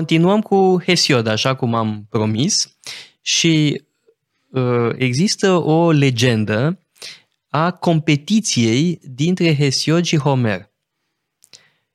[0.00, 2.76] Continuăm cu Hesiod, așa cum am promis,
[3.20, 3.82] și
[4.50, 6.78] uh, există o legendă
[7.48, 10.70] a competiției dintre Hesiod și Homer.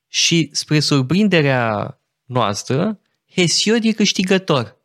[0.08, 3.00] Și spre surprinderea noastră,
[3.34, 4.76] Hesiod e câștigător.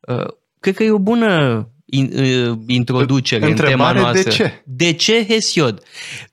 [0.00, 0.26] Uh,
[0.60, 4.30] cred că e o bună uh, introducere Întrebare în tema noastră.
[4.30, 4.62] de ce?
[4.64, 5.82] De ce Hesiod?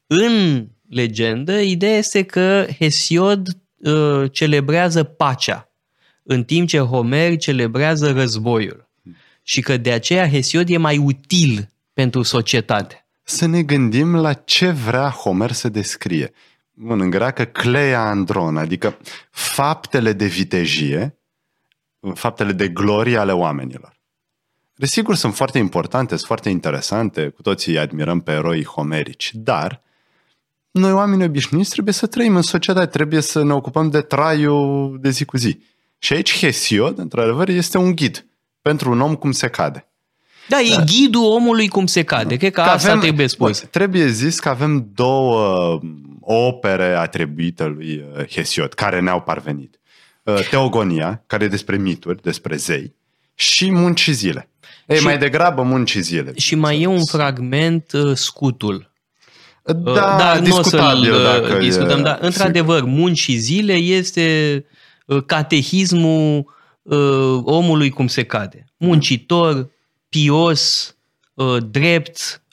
[0.07, 3.47] În legendă, ideea este că Hesiod
[3.77, 5.67] uh, celebrează pacea,
[6.23, 8.89] în timp ce Homer celebrează războiul.
[9.43, 13.05] Și că de aceea Hesiod e mai util pentru societate.
[13.23, 16.33] Să ne gândim la ce vrea Homer să descrie.
[16.71, 18.97] Bun, în greacă, cleia andron, adică
[19.31, 21.17] faptele de vitejie,
[22.13, 24.01] faptele de glorie ale oamenilor.
[24.75, 29.81] Desigur, sunt foarte importante, sunt foarte interesante, cu toții admirăm pe eroii homerici, dar
[30.71, 35.09] noi oameni obișnuiți trebuie să trăim în societate, trebuie să ne ocupăm de traiul de
[35.09, 35.63] zi cu zi.
[36.03, 38.25] Și aici Hesiod, într-adevăr, este un ghid
[38.61, 39.87] pentru un om cum se cade.
[40.47, 40.83] Da, e da.
[40.83, 42.35] ghidul omului cum se cade.
[42.35, 43.61] Cred că, că asta avem, trebuie spus.
[43.61, 45.79] Bă, trebuie zis că avem două
[46.19, 49.79] opere atribuite lui uh, Hesiod, care ne-au parvenit.
[50.23, 52.95] Uh, Teogonia, care e despre mituri, despre zei,
[53.35, 54.49] și munci zile.
[54.87, 56.31] Ei, și, mai degrabă munci zile.
[56.35, 58.91] Și mai e un fragment, uh, scutul.
[59.63, 64.65] Da, da discutabil nu o să dacă discutăm, e, dar într-adevăr, munci și zile este
[65.21, 66.45] catehismul
[67.43, 68.65] omului cum se cade.
[68.77, 69.69] Muncitor,
[70.09, 70.95] pios,
[71.69, 72.43] drept,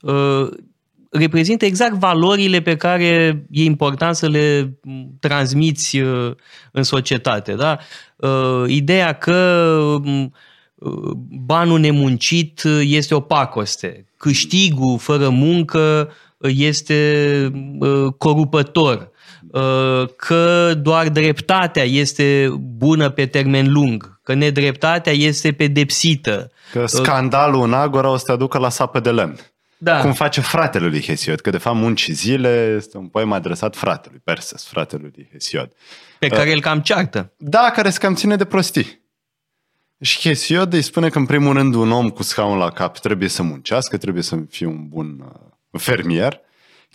[1.11, 4.79] reprezintă exact valorile pe care e important să le
[5.21, 6.33] transmiți uh,
[6.73, 7.55] în societate.
[7.55, 7.79] Da?
[8.17, 9.35] Uh, ideea că
[10.05, 10.35] um,
[10.75, 11.11] uh,
[11.47, 17.53] banul nemuncit este o pacoste, câștigul fără muncă este
[18.19, 19.10] corupător,
[20.17, 26.51] că doar dreptatea este bună pe termen lung, că nedreptatea este pedepsită.
[26.73, 29.39] Că scandalul în Agora o să te aducă la sapă de lemn.
[29.83, 30.01] Da.
[30.01, 34.21] Cum face fratele lui Hesiod, că de fapt Munci Zile este un poem adresat fratelui,
[34.25, 35.73] Perses, fratelui lui Hesiod.
[36.19, 37.33] Pe care uh, îl cam ceartă.
[37.37, 39.01] Da, care se cam ține de prostii.
[40.01, 43.29] Și Hesiod îi spune că în primul rând un om cu scaun la cap trebuie
[43.29, 45.33] să muncească, trebuie să fie un bun
[45.73, 46.41] uh, fermier,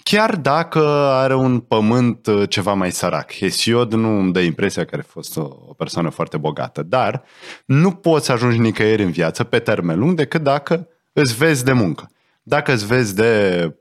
[0.03, 0.79] chiar dacă
[1.11, 3.33] are un pământ uh, ceva mai sărac.
[3.33, 7.23] Hesiod nu îmi dă impresia că a fost o, o persoană foarte bogată, dar
[7.66, 12.09] nu poți ajunge nicăieri în viață pe termen lung decât dacă îți vezi de muncă.
[12.44, 13.73] Dacă îți vezi de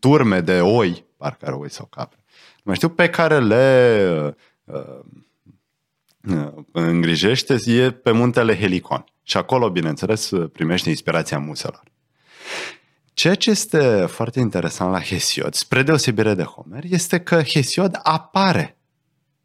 [0.00, 2.18] turme de oi, parcă are oi sau capre,
[2.56, 4.06] nu mai știu, pe care le
[4.64, 5.00] uh,
[6.34, 9.04] uh, îngrijește, e pe muntele Helicon.
[9.22, 11.82] Și acolo, bineînțeles, primește inspirația muselor.
[13.12, 18.78] Ceea ce este foarte interesant la Hesiod, spre deosebire de Homer, este că Hesiod apare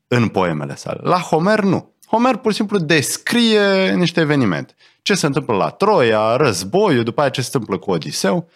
[0.08, 1.00] în poemele sale.
[1.04, 1.94] La Homer nu.
[2.08, 4.74] Homer pur și simplu descrie niște evenimente.
[5.02, 8.50] Ce se întâmplă la Troia, războiul, după aceea ce se întâmplă cu Odiseu.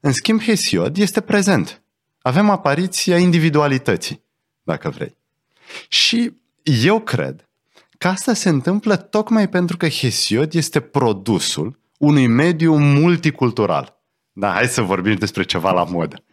[0.00, 1.82] În schimb, Hesiod este prezent.
[2.22, 4.24] Avem apariția individualității,
[4.62, 5.16] dacă vrei.
[5.88, 7.48] Și eu cred
[7.98, 13.91] că asta se întâmplă tocmai pentru că Hesiod este produsul unui mediu multicultural.
[14.32, 16.24] Da, hai să vorbim despre ceva la modă.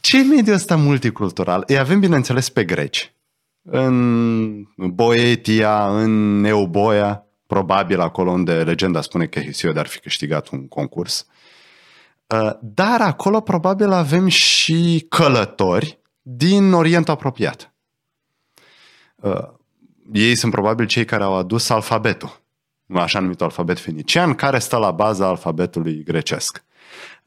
[0.00, 1.62] Ce e mediul ăsta multicultural?
[1.66, 3.14] Îi avem, bineînțeles, pe greci.
[3.62, 10.68] În Boetia, în Neuboia, probabil acolo unde legenda spune că Hesiod ar fi câștigat un
[10.68, 11.26] concurs.
[12.26, 17.74] Uh, dar acolo probabil avem și călători din Orientul apropiat.
[19.14, 19.48] Uh,
[20.12, 22.40] ei sunt probabil cei care au adus alfabetul,
[22.94, 26.64] așa numitul alfabet fenician, care stă la baza alfabetului grecesc.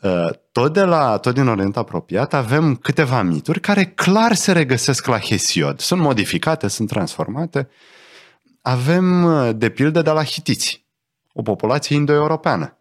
[0.01, 5.05] Uh, tot, de la, tot din Orientul apropiat avem câteva mituri care clar se regăsesc
[5.05, 5.79] la Hesiod.
[5.79, 7.69] Sunt modificate, sunt transformate.
[8.61, 10.85] Avem, de pildă, de la hitiți,
[11.33, 12.77] o populație indo-europeană.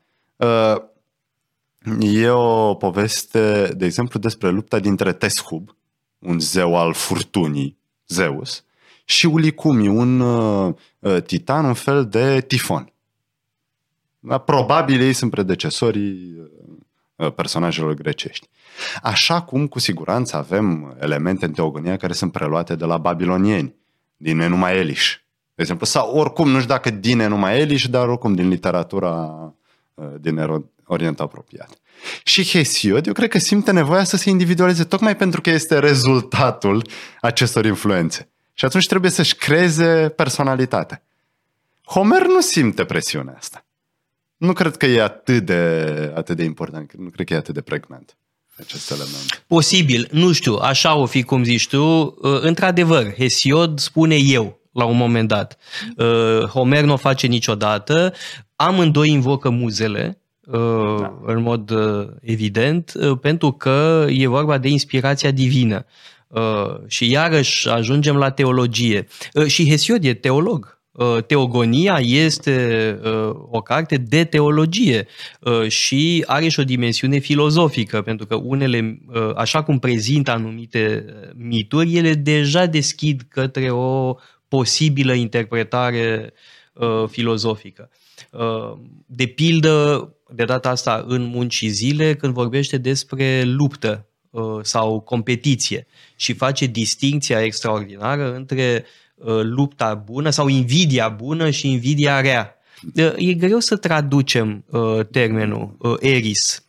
[2.01, 5.77] E o poveste, de exemplu, despre lupta dintre Teshub,
[6.19, 7.79] un zeu al furtunii,
[8.09, 8.65] Zeus,
[9.05, 12.93] și Ulicumi, un uh, uh titan, un fel de tifon.
[14.19, 16.47] Da, probabil ei sunt predecesorii uh,
[17.35, 18.49] personajelor grecești.
[19.03, 23.75] Așa cum, cu siguranță, avem elemente în teogonia care sunt preluate de la babilonieni,
[24.17, 25.15] din Enuma Elish,
[25.55, 29.13] de exemplu, sau oricum, nu știu dacă din Enuma Elish, dar oricum din literatura
[29.95, 31.71] uh, din Orient apropiat.
[32.25, 36.87] Și Hesiod, eu cred că simte nevoia să se individualizeze tocmai pentru că este rezultatul
[37.21, 38.29] acestor influențe.
[38.53, 41.03] Și atunci trebuie să-și creeze personalitatea.
[41.85, 43.65] Homer nu simte presiunea asta.
[44.43, 47.61] Nu cred că e atât de, atât de important, nu cred că e atât de
[47.61, 48.17] pregnant
[48.59, 49.45] acest element.
[49.47, 52.15] Posibil, nu știu, așa o fi cum zici tu.
[52.21, 55.59] Într-adevăr, Hesiod spune eu la un moment dat.
[55.97, 58.13] Uh, Homer nu o face niciodată.
[58.57, 61.19] Amândoi invocă muzele, uh, da.
[61.25, 65.85] în mod uh, evident, uh, pentru că e vorba de inspirația divină.
[66.29, 69.07] Uh, și iarăși ajungem la teologie.
[69.33, 70.82] Uh, și Hesiod e teolog.
[70.93, 75.07] Uh, teogonia este uh, o carte de teologie
[75.41, 78.99] uh, și are și o dimensiune filozofică, pentru că unele,
[79.35, 81.05] așa cum prezintă anumite
[81.35, 84.17] mituri, ele deja deschid către o
[84.49, 86.33] posibilă interpretare
[87.09, 87.91] filozofică.
[89.07, 94.07] De pildă, de data asta în munci și zile, când vorbește despre luptă
[94.63, 95.87] sau competiție
[96.17, 99.12] și face distinția extraordinară între uh, Uh,
[99.43, 102.57] lupta bună sau invidia bună și invidia rea.
[102.97, 106.67] Uh, e greu să traducem uh, termenul eris.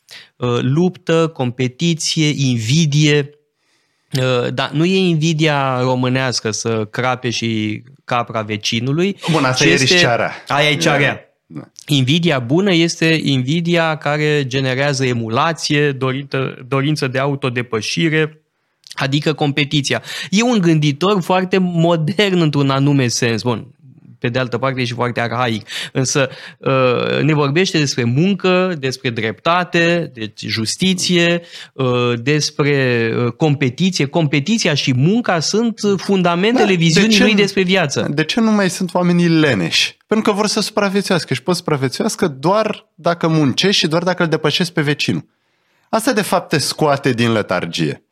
[0.61, 3.29] Luptă, competiție, invidie,
[4.53, 9.17] dar nu e invidia românească să crape și capra vecinului.
[9.31, 10.31] Bun, asta e eriscearea.
[10.47, 11.19] Aia e cea rea.
[11.45, 11.61] Da.
[11.87, 18.42] Invidia bună este invidia care generează emulație, dorință, dorință de autodepășire,
[18.93, 20.01] Adică competiția.
[20.29, 23.41] E un gânditor foarte modern într-un anume sens.
[23.41, 23.67] Bun,
[24.23, 25.67] pe de altă parte e și foarte arhaic.
[25.91, 31.41] Însă uh, ne vorbește despre muncă, despre dreptate, deci justiție,
[31.73, 34.05] uh, despre uh, competiție.
[34.05, 38.07] Competiția și munca sunt fundamentele da, viziunii de ce, lui despre viață.
[38.13, 39.97] De ce nu mai sunt oamenii leneși?
[40.07, 44.29] Pentru că vor să supraviețuiască și pot supraviețuiască doar dacă muncești și doar dacă îl
[44.29, 45.25] depășesc pe vecinul.
[45.89, 48.02] Asta de fapt te scoate din letargie.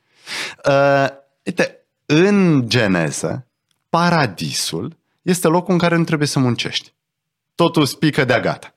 [0.68, 1.08] Uh,
[1.44, 3.48] uite, în geneză,
[3.90, 6.94] paradisul este locul în care nu trebuie să muncești.
[7.56, 8.76] Totul spică de-a gata.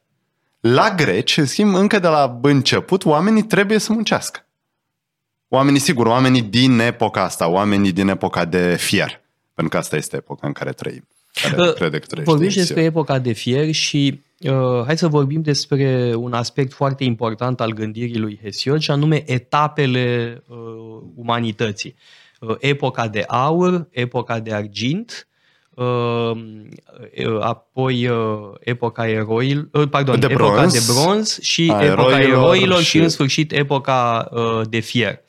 [0.60, 4.46] La greci, în schimb, încă de la început, oamenii trebuie să muncească.
[5.48, 9.20] Oamenii, sigur, oamenii din epoca asta, oamenii din epoca de fier,
[9.54, 11.06] pentru că asta este epoca în care trăim.
[11.42, 16.12] Care uh, crede că Vorbești despre epoca de fier și uh, hai să vorbim despre
[16.16, 20.56] un aspect foarte important al gândirii lui Hesiod și anume etapele uh,
[21.14, 21.94] umanității.
[22.40, 25.28] Uh, epoca de aur, epoca de argint,
[25.74, 28.16] uh, uh apoi uh,
[28.60, 30.72] epoca eroil, uh, pardon, de epoca bronz.
[30.72, 32.84] de bronz și A, epoca eroilor și...
[32.84, 35.22] și în sfârșit epoca uh, de fier.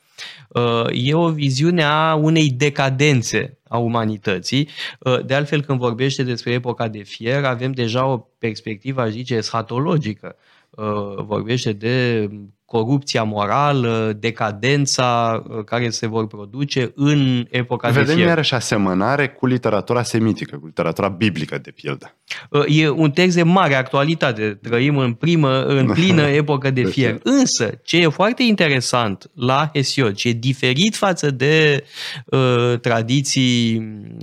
[0.48, 4.70] Uh, e o viziune a unei decadențe a umanității.
[5.00, 9.36] Uh, de altfel, când vorbește despre epoca de fier, avem deja o perspectivă, aș zice,
[9.36, 10.36] eschatologică.
[10.70, 12.30] Uh, vorbește de
[12.66, 18.28] corupția morală, decadența uh, care se vor produce în epoca Vedem de fier.
[18.28, 22.16] iarăși asemănare cu literatura semitică, cu literatura biblică, de pildă.
[22.50, 24.60] Uh, e un text de mare actualitate.
[24.62, 27.20] Trăim în, primă, în plină epocă de fier.
[27.24, 31.84] Însă, ce e foarte interesant la Hesiod, ce e diferit față de
[32.26, 33.78] uh, tradiții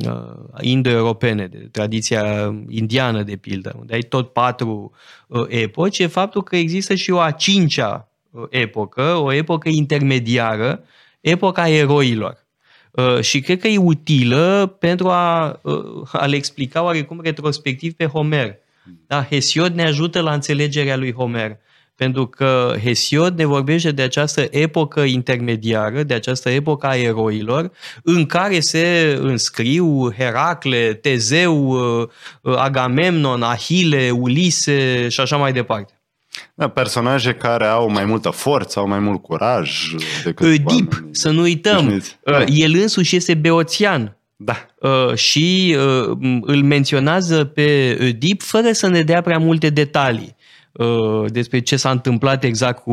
[0.07, 4.93] uh, indo-europene, de tradiția indiană, de pildă, unde ai tot patru
[5.27, 8.07] uh, epoci, e faptul că există și o a cincea
[8.51, 10.85] epocă, o epocă intermediară,
[11.21, 12.47] epoca eroilor.
[12.91, 18.07] Uh, și cred că e utilă pentru a, uh, a le explica oarecum retrospectiv pe
[18.07, 18.59] Homer.
[19.07, 19.27] Da?
[19.31, 21.59] Hesiod ne ajută la înțelegerea lui Homer.
[21.95, 27.71] Pentru că Hesiod ne vorbește de această epocă intermediară, de această epocă a eroilor,
[28.03, 32.09] în care se înscriu Heracle, Tezeu, uh,
[32.57, 36.02] Agamemnon, Ahile, Ulise și așa mai departe.
[36.55, 39.71] Da, personaje care au mai multă forță, au mai mult curaj
[40.25, 41.87] decât Oedip, să nu uităm.
[41.87, 42.45] Uh, da.
[42.45, 44.17] El însuși este beoțian.
[44.37, 44.67] Da.
[44.81, 50.37] Uh, și uh, îl menționează pe Oedip fără să ne dea prea multe detalii
[51.27, 52.93] despre ce s-a întâmplat exact cu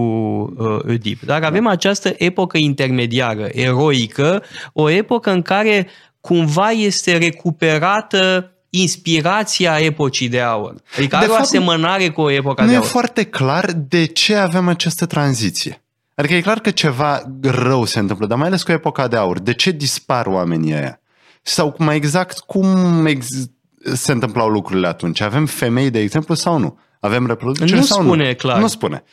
[0.88, 1.22] Oedip.
[1.22, 1.70] Dar avem da.
[1.70, 5.88] această epocă intermediară, eroică, o epocă în care
[6.22, 10.76] cumva este recuperată inspirația epocii de aur.
[10.98, 12.80] Adică de are fapt, o asemănare cu epoca de aur.
[12.80, 15.84] Nu e foarte clar de ce avem această tranziție.
[16.16, 19.40] Adică e clar că ceva rău se întâmplă, dar mai ales cu epoca de aur.
[19.40, 21.00] De ce dispar oamenii ăia?
[21.42, 23.50] Sau mai exact cum ex-
[23.94, 25.22] se întâmplau lucrurile atunci?
[25.22, 26.80] Avem femei, de exemplu, sau nu?
[27.00, 28.34] Avem reproducere nu sau spune, nu?
[28.34, 28.60] clar.
[28.60, 29.04] Nu spune.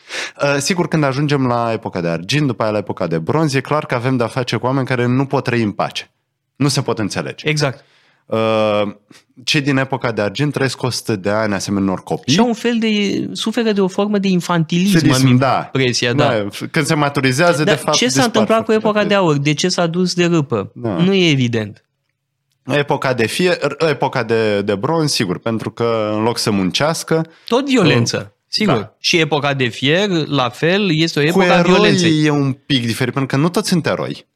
[0.42, 3.60] Uh, sigur, când ajungem la epoca de argint, după aia la epoca de bronz, e
[3.60, 6.10] clar că avem de-a face cu oameni care nu pot trăi în pace.
[6.56, 7.48] Nu se pot înțelege.
[7.48, 7.84] Exact.
[8.26, 8.82] Uh,
[9.44, 12.32] cei din epoca de argint trăiesc 100 de ani asemenea unor copii.
[12.32, 15.62] Și au un fel de, suferă de o formă de infantilism, am da.
[15.64, 16.12] impresia.
[16.12, 16.26] Da.
[16.26, 16.66] da.
[16.70, 19.38] Când se maturizează, Dar de fapt, ce s-a întâmplat cu epoca de aur?
[19.38, 20.70] De ce s-a dus de râpă?
[20.74, 20.88] Da.
[20.88, 21.84] Nu e evident.
[22.64, 27.26] Epoca de fier, epoca de, de bronz, sigur, pentru că în loc să muncească...
[27.46, 28.16] Tot violență.
[28.24, 28.74] Uh, Sigur.
[28.74, 28.94] Da.
[28.98, 32.24] Și epoca de fier, la fel, este o epoca a violenței.
[32.24, 34.26] e un pic diferit, pentru că nu toți sunt eroi.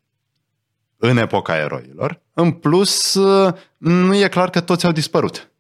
[1.01, 2.21] În epoca eroilor.
[2.35, 5.51] În plus, uh, nu e clar că toți au dispărut.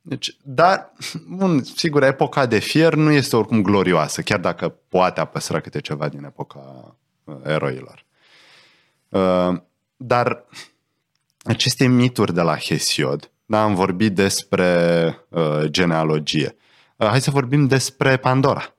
[0.00, 0.92] Deci, dar,
[1.28, 5.80] bun, sigur, epoca de fier nu este oricum glorioasă, chiar dacă poate a păstra câte
[5.80, 8.04] ceva din epoca uh, eroilor.
[9.08, 9.60] Uh,
[9.96, 10.44] dar
[11.44, 16.56] aceste mituri de la Hesiod, da, am vorbit despre uh, genealogie.
[16.96, 18.75] Uh, hai să vorbim despre Pandora.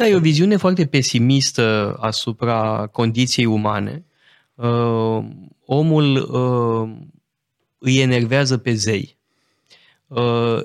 [0.00, 4.04] Da, e o viziune foarte pesimistă asupra condiției umane.
[4.54, 5.24] Uh,
[5.64, 7.06] omul uh,
[7.78, 9.18] îi enervează pe zei.
[10.06, 10.58] Uh,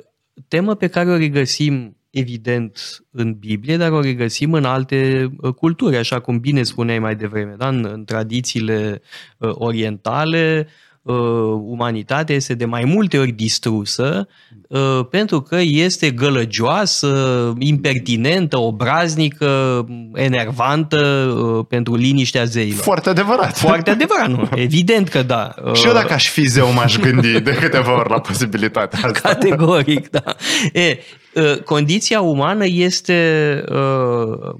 [0.48, 5.98] temă pe care o regăsim evident în Biblie, dar o regăsim în alte uh, culturi,
[5.98, 7.68] așa cum bine spuneai mai devreme, da?
[7.68, 9.02] în, în tradițiile
[9.38, 10.68] uh, orientale,
[11.06, 11.16] uh,
[11.66, 14.28] umanitatea este de mai multe ori distrusă
[14.68, 22.84] uh, pentru că este gălăgioasă, impertinentă, obraznică, enervantă uh, pentru liniștea zeilor.
[22.84, 23.58] Foarte adevărat.
[23.58, 24.50] Foarte adevărat, nu?
[24.68, 25.54] Evident că da.
[25.74, 29.28] Și eu dacă aș fi zeu m-aș gândi de câteva ori la posibilitatea asta.
[29.28, 30.36] Categoric, da.
[30.74, 30.98] E,
[31.34, 34.56] uh, condiția umană este uh,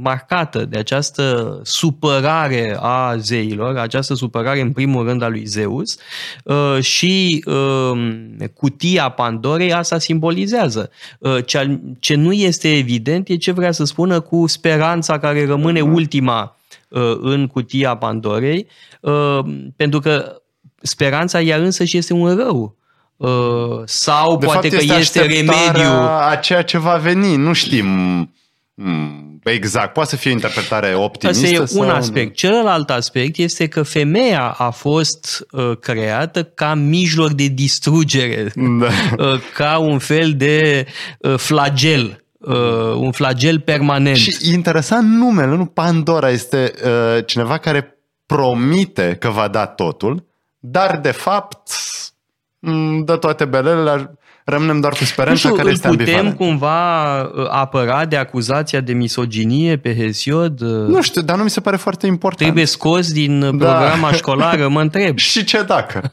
[0.00, 5.98] marcată de această supărare a zeilor, această supărare în primul rând a lui Zeus
[6.44, 10.90] uh, și uh, cutia Pandorei asta simbolizează.
[11.18, 11.38] Uh,
[11.98, 16.56] ce nu este evident e ce vrea să spună cu speranța care rămâne ultima
[17.20, 18.66] în cutia Pandorei,
[19.76, 20.42] pentru că
[20.82, 22.76] speranța ea însă și este un rău.
[23.84, 25.90] Sau de poate fapt, că este remediu.
[26.30, 27.86] a ceea ce va veni, nu știm
[28.80, 31.46] Hmm, exact, poate să fie o interpretare optimistă.
[31.46, 31.82] Asta e sau...
[31.82, 32.36] un aspect.
[32.36, 38.86] Celălalt aspect este că femeia a fost uh, creată ca mijloc de distrugere, da.
[39.18, 40.86] uh, ca un fel de
[41.18, 42.22] uh, flagel.
[42.38, 42.54] Uh,
[42.94, 44.16] un flagel permanent.
[44.16, 50.26] Și interesant numele, nu Pandora, este uh, cineva care promite că va da totul,
[50.58, 51.70] dar de fapt
[52.58, 56.36] mm, dă toate belele rămânem doar cu speranța știu, care este putem ambivalent.
[56.36, 60.60] cumva uh, apăra de acuzația de misoginie pe Hesiod?
[60.60, 62.42] Nu știu, dar nu mi se pare foarte important.
[62.42, 63.48] Trebuie scos din da.
[63.48, 65.18] programa școlară, mă întreb.
[65.28, 66.12] Și ce dacă?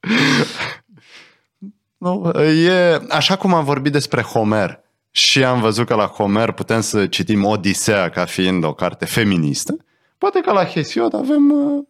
[1.98, 6.80] nu, e, așa cum am vorbit despre Homer și am văzut că la Homer putem
[6.80, 9.76] să citim Odisea ca fiind o carte feministă,
[10.18, 11.84] poate că la Hesiod avem uh,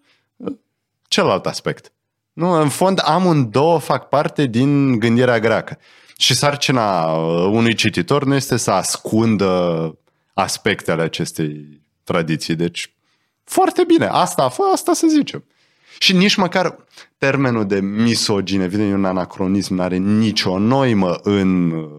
[1.08, 1.92] celălalt aspect.
[2.32, 5.78] Nu, în fond, amândouă fac parte din gândirea greacă.
[6.16, 9.94] Și sarcina uh, unui cititor nu este să ascundă
[10.34, 12.54] aspectele acestei tradiții.
[12.54, 12.94] Deci,
[13.44, 15.44] foarte bine, asta, fă asta să zicem.
[15.98, 16.76] Și nici măcar
[17.18, 21.90] termenul de misogine, evident, e un anacronism, nu are nicio noimă în uh,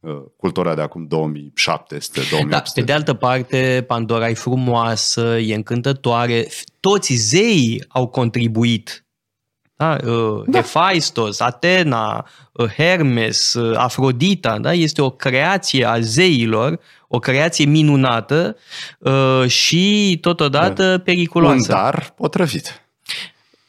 [0.00, 2.48] uh, cultura de acum 2700, 2800.
[2.48, 6.48] Da, pe de altă parte, Pandora e frumoasă, e încântătoare.
[6.80, 9.07] Toți zeii au contribuit
[9.78, 9.96] da?
[10.04, 10.58] Uh, da.
[10.58, 14.72] Hephaistos, Atena, uh, Hermes, uh, Afrodita, da?
[14.72, 18.56] este o creație a zeilor, o creație minunată
[19.46, 20.98] și totodată da.
[20.98, 21.72] periculoasă.
[21.72, 22.82] Un dar potrăvit.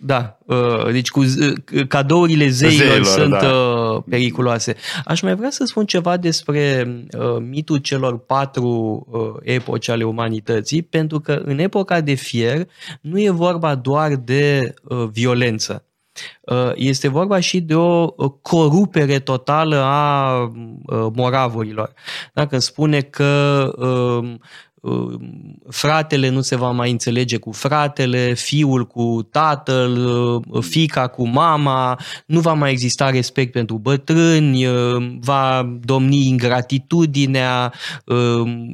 [0.02, 0.38] Da,
[0.92, 1.24] deci cu
[1.88, 4.04] cadourile zeilor, zeilor sunt da.
[4.10, 4.76] periculoase.
[5.06, 6.88] Aș mai vrea să spun ceva despre
[7.40, 9.08] mitul celor patru
[9.44, 12.68] epoci ale umanității, pentru că în epoca de fier
[13.02, 14.74] nu e vorba doar de
[15.12, 15.89] violență Uh,
[16.76, 18.10] este vorba și de o
[18.42, 21.94] corupere totală a uh, moravurilor.
[22.34, 24.40] Dacă spune că um,
[24.82, 29.98] um, fratele nu se va mai înțelege cu fratele, fiul cu tatăl,
[30.50, 34.66] uh, fica cu mama, nu va mai exista respect pentru bătrâni,
[35.20, 37.74] va domni ingratitudinea,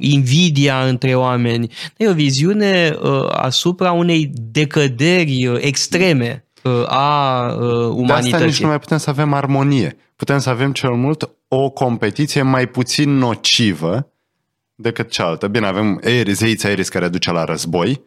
[0.00, 1.72] invidia între oameni.
[1.96, 2.96] E o viziune
[3.28, 6.45] asupra unei decăderi extreme
[6.86, 7.40] a
[7.88, 8.30] umanității.
[8.30, 9.96] De asta nici nu mai putem să avem armonie.
[10.16, 14.12] Putem să avem cel mult o competiție mai puțin nocivă
[14.74, 15.48] decât cealaltă.
[15.48, 16.00] Bine, avem
[16.32, 18.02] zeița Eris care duce la război,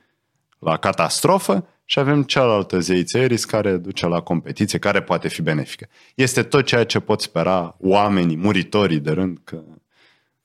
[0.59, 5.87] la catastrofă și avem cealaltă zeiță Eris care duce la competiție, care poate fi benefică.
[6.15, 9.63] Este tot ceea ce pot spera oamenii, muritorii de rând, că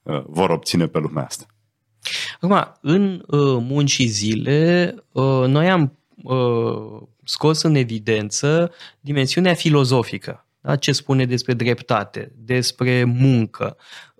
[0.02, 1.46] uh, vor obține pe lumea asta.
[2.40, 10.46] Acum, în uh, munci și zile, uh, noi am uh, scos în evidență dimensiunea filozofică.
[10.60, 10.76] Da?
[10.76, 14.13] Ce spune despre dreptate, despre muncă, uh,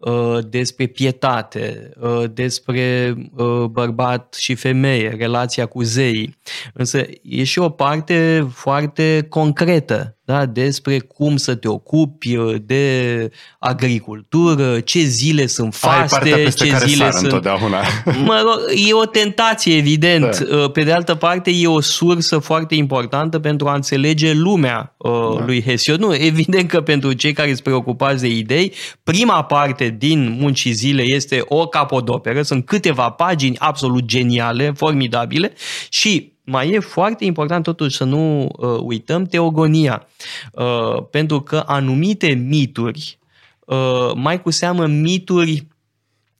[0.48, 6.38] despre pietate, uh, despre uh, bărbat și femeie, relația cu zeii.
[6.72, 10.46] Însă e și o parte foarte concretă da?
[10.46, 17.24] despre cum să te ocupi de agricultură, ce zile sunt faste, ce zile sunt...
[17.24, 17.80] Întotdeauna.
[18.24, 20.38] Mă rog, e o tentație, evident.
[20.38, 20.68] Da.
[20.68, 25.44] Pe de altă parte, e o sursă foarte importantă pentru a înțelege lumea da.
[25.44, 26.00] lui Hesiod.
[26.00, 31.02] Nu, evident că pentru cei care sunt preocupați de idei, prima parte din Muncii Zile
[31.02, 35.52] este o capodoperă, sunt câteva pagini absolut geniale, formidabile
[35.88, 40.06] și mai e foarte important totuși să nu uh, uităm teogonia,
[40.52, 43.18] uh, pentru că anumite mituri,
[43.60, 45.66] uh, mai cu seamă mituri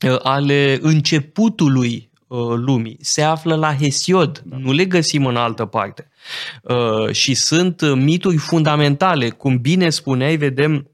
[0.09, 4.57] uh, ale începutului uh, lumii, se află la Hesiod, da.
[4.57, 6.09] nu le găsim în altă parte.
[6.63, 10.89] Uh, și sunt mituri fundamentale, cum bine spuneai, vedem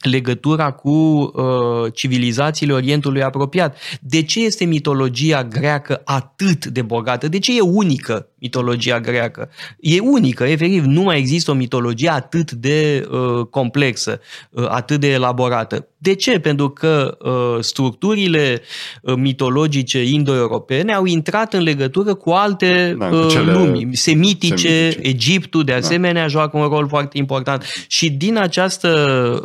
[0.00, 3.76] legătura cu uh, civilizațiile Orientului apropiat.
[4.00, 7.28] De ce este mitologia greacă atât de bogată?
[7.28, 9.50] De ce e unică mitologia greacă?
[9.80, 15.12] E unică, efectiv, nu mai există o mitologie atât de uh, complexă, uh, atât de
[15.12, 15.88] elaborată.
[15.98, 16.38] De ce?
[16.38, 18.62] Pentru că uh, structurile
[19.02, 24.98] uh, mitologice indo-europene au intrat în legătură cu alte da, cu uh, lumi semitice, semitice,
[25.08, 25.78] Egiptul de da.
[25.78, 26.28] asemenea da.
[26.28, 28.88] joacă un rol foarte important și din această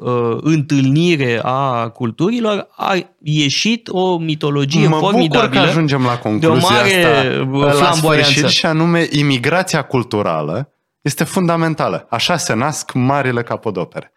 [0.04, 5.60] uh, întâlnire a culturilor a ieșit o mitologie mă formidabilă.
[5.60, 7.06] Mă că ajungem la concluzia de
[7.42, 12.08] o mare asta la sfârșit și anume imigrația culturală este fundamentală.
[12.10, 14.15] Așa se nasc marile capodopere.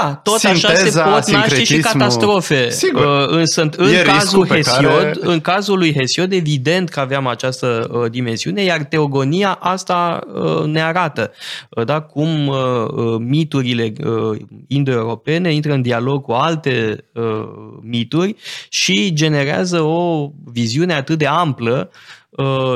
[0.00, 2.70] Da, tot Sinteza, așa se pot naște și catastrofe.
[2.70, 3.04] Sigur.
[3.04, 5.12] Uh, însă în e cazul Hesiod, care...
[5.20, 10.82] în cazul lui Hesiod, evident că aveam această uh, dimensiune, iar teogonia asta uh, ne
[10.82, 11.32] arată
[11.68, 17.48] uh, da, cum uh, uh, miturile uh, indo-europene intră în dialog cu alte uh,
[17.80, 18.36] mituri
[18.68, 22.21] și generează o viziune atât de amplă Uh,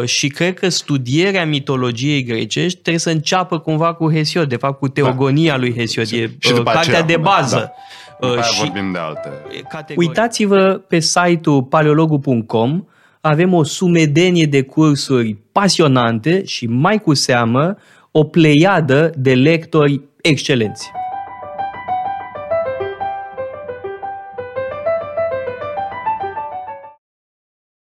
[0.05, 4.89] și cred că studierea mitologiei grecești trebuie să înceapă cumva cu Hesiod, de fapt cu
[4.89, 5.59] teogonia da.
[5.59, 7.73] lui Hesiod, e și uh, cartea aceea, de bază.
[8.21, 8.29] Da.
[8.29, 9.31] Uh, și vorbim de alte
[9.69, 10.09] categorii.
[10.09, 12.85] Uitați-vă pe site-ul paleologu.com,
[13.21, 17.77] avem o sumedenie de cursuri pasionante și mai cu seamă
[18.11, 20.91] o pleiadă de lectori excelenți.